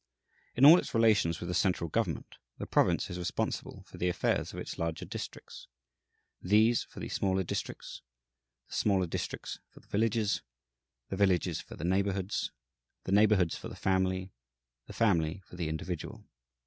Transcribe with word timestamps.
In 0.55 0.65
all 0.65 0.79
its 0.79 0.95
relations 0.95 1.39
with 1.39 1.47
the 1.47 1.53
central 1.53 1.87
government, 1.87 2.37
the 2.57 2.65
province 2.65 3.11
is 3.11 3.19
responsible 3.19 3.83
for 3.85 3.99
the 3.99 4.09
affairs 4.09 4.51
of 4.51 4.57
its 4.57 4.79
larger 4.79 5.05
districts, 5.05 5.67
these 6.41 6.81
for 6.81 6.99
the 6.99 7.07
smaller 7.07 7.43
districts, 7.43 8.01
the 8.67 8.73
smaller 8.73 9.05
districts 9.05 9.59
for 9.69 9.79
the 9.79 9.85
villages, 9.87 10.41
the 11.09 11.17
villages 11.17 11.61
for 11.61 11.75
the 11.75 11.83
neighbourhoods, 11.83 12.51
the 13.03 13.11
neighbourhoods 13.11 13.55
for 13.55 13.67
the 13.67 13.75
family, 13.75 14.31
the 14.87 14.93
family 14.93 15.43
for 15.45 15.55
the 15.55 15.69
individual. 15.69 16.25